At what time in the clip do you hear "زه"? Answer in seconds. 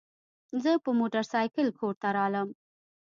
0.63-0.71